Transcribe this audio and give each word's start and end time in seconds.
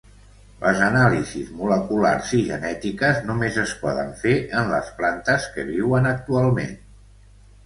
Les 0.61 0.79
anàlisis 0.85 1.51
moleculars 1.59 2.31
i 2.37 2.39
genètiques 2.47 3.19
només 3.27 3.61
es 3.65 3.75
poden 3.83 4.11
fer 4.23 4.35
en 4.63 4.73
les 4.73 4.91
plantes 5.03 5.47
que 5.59 5.67
viuen 5.69 6.11
actualment. 6.15 6.75